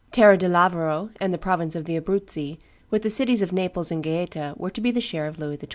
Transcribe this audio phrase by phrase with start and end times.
[0.11, 2.57] Terra di Lavoro and the province of the Abruzzi,
[2.89, 5.69] with the cities of Naples and Gaeta, were to be the share of Louis XII.